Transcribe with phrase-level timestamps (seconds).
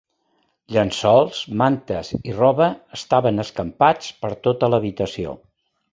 [0.75, 5.37] Llençols, mantes i roba estaven escampats per tota l'habitació.